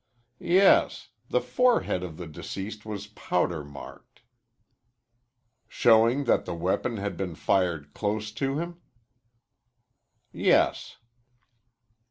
[0.39, 1.09] "Yes.
[1.29, 4.23] The forehead of the deceased was powder marked."
[5.67, 8.81] "Showing that the weapon had been fired close to him?"
[10.31, 10.97] "Yes."